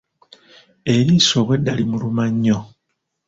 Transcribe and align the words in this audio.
Eriiso 0.91 1.33
obweeda 1.41 1.71
limuluma 1.79 2.23
nnyo. 2.33 2.57